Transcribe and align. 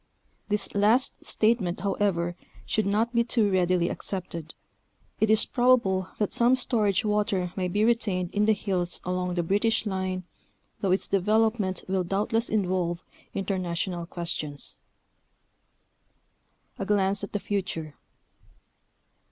This 0.49 0.73
last 0.73 1.23
statement, 1.23 1.81
however, 1.81 2.35
should 2.65 2.87
not 2.87 3.13
be 3.13 3.23
too 3.23 3.51
readily 3.51 3.87
accepted. 3.87 4.55
It 5.19 5.29
is 5.29 5.45
probable 5.45 6.07
that 6.17 6.33
some 6.33 6.55
storage 6.55 7.05
water 7.05 7.53
may 7.55 7.67
be 7.67 7.85
retained 7.85 8.31
in 8.31 8.47
the 8.47 8.53
hills 8.53 8.99
along 9.03 9.35
the 9.35 9.43
British 9.43 9.85
line, 9.85 10.23
though 10.79 10.89
its 10.91 11.07
develop 11.07 11.59
ment 11.59 11.83
will 11.87 12.03
doubtless 12.03 12.49
involve 12.49 13.03
international 13.35 14.07
questions. 14.07 14.79
A 16.79 16.85
GLANCE 16.87 17.23
AT 17.23 17.33
THE 17.33 17.39
FUTURE. 17.39 17.93